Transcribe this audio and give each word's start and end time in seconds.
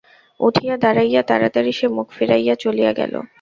উঠিয়া 0.39 0.75
দাঁড়াইয়া 0.77 1.21
তাড়াতাড়ি 1.23 1.71
সে 1.71 1.87
মুখ 1.87 2.07
ফিরাইয়া 2.11 2.55
চলিয়া 2.55 2.91
গেল। 2.93 3.13